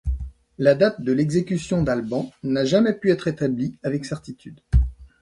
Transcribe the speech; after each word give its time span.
La 0.57 0.73
date 0.73 1.01
de 1.01 1.11
l'exécution 1.11 1.83
d’Alban 1.83 2.31
n'a 2.41 2.65
jamais 2.65 2.93
pu 2.93 3.11
être 3.11 3.27
établie 3.27 3.77
avec 3.83 4.03
certitude. 4.05 4.59